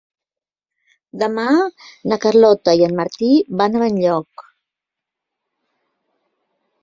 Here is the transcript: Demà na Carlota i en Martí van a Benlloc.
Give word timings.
Demà 1.23 1.43
na 2.13 2.17
Carlota 2.23 2.73
i 2.79 2.81
en 2.87 2.97
Martí 3.01 3.29
van 3.61 3.77
a 3.77 3.83
Benlloc. 3.83 4.45